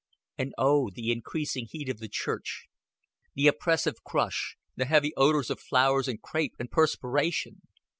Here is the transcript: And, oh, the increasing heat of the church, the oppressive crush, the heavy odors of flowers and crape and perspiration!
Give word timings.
And, 0.39 0.55
oh, 0.57 0.89
the 0.91 1.11
increasing 1.11 1.67
heat 1.69 1.87
of 1.87 1.99
the 1.99 2.07
church, 2.09 2.65
the 3.35 3.45
oppressive 3.45 4.03
crush, 4.03 4.55
the 4.75 4.85
heavy 4.85 5.13
odors 5.15 5.51
of 5.51 5.59
flowers 5.59 6.07
and 6.07 6.19
crape 6.19 6.55
and 6.57 6.71
perspiration! 6.71 7.61